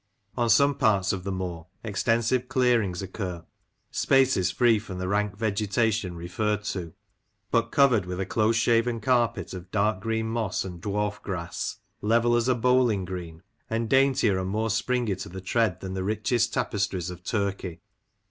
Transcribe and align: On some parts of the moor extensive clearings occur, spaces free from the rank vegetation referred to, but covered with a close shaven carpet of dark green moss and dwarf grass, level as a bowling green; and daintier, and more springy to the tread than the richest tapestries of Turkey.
On 0.35 0.49
some 0.49 0.73
parts 0.73 1.13
of 1.13 1.23
the 1.23 1.31
moor 1.31 1.67
extensive 1.83 2.49
clearings 2.49 3.03
occur, 3.03 3.45
spaces 3.91 4.49
free 4.49 4.79
from 4.79 4.97
the 4.97 5.07
rank 5.07 5.37
vegetation 5.37 6.15
referred 6.15 6.63
to, 6.63 6.93
but 7.51 7.69
covered 7.71 8.07
with 8.07 8.19
a 8.19 8.25
close 8.25 8.55
shaven 8.55 8.99
carpet 8.99 9.53
of 9.53 9.69
dark 9.69 9.99
green 10.01 10.25
moss 10.25 10.65
and 10.65 10.81
dwarf 10.81 11.21
grass, 11.21 11.81
level 12.01 12.35
as 12.35 12.47
a 12.47 12.55
bowling 12.55 13.05
green; 13.05 13.43
and 13.69 13.91
daintier, 13.91 14.39
and 14.39 14.49
more 14.49 14.71
springy 14.71 15.15
to 15.17 15.29
the 15.29 15.39
tread 15.39 15.81
than 15.81 15.93
the 15.93 16.03
richest 16.03 16.51
tapestries 16.51 17.11
of 17.11 17.23
Turkey. 17.23 17.79